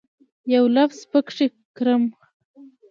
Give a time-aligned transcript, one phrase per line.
[0.53, 1.47] یو لفظ پکښې
[1.77, 2.03] کرم